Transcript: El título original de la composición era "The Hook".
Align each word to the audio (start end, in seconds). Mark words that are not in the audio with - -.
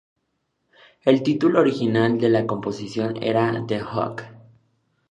El 1.03 1.21
título 1.21 1.59
original 1.59 2.17
de 2.19 2.29
la 2.29 2.47
composición 2.47 3.21
era 3.21 3.63
"The 3.67 3.81
Hook". 3.83 4.23